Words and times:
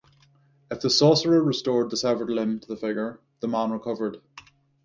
If 0.71 0.81
the 0.81 0.89
sorcerer 0.89 1.43
restored 1.43 1.91
the 1.91 1.95
severed 1.97 2.31
limb 2.31 2.59
to 2.59 2.67
the 2.67 2.75
figure, 2.75 3.19
the 3.39 3.47
man 3.47 3.69
recovered. 3.69 4.17